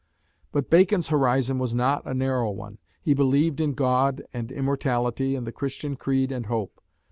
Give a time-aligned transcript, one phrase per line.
[0.51, 2.79] But Bacon's horizon was not a narrow one.
[3.03, 6.81] He believed in God and immortality and the Christian creed and hope.